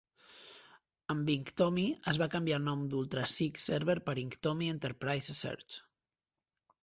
[1.13, 5.77] Amb Inktomi, es va canviar el nom d'Ultraseek Server per "Inktomi Enterprise Search".